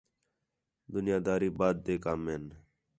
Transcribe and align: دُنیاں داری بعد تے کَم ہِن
دُنیاں 0.93 1.21
داری 1.25 1.49
بعد 1.59 1.75
تے 1.85 1.93
کَم 2.03 2.21
ہِن 2.29 2.43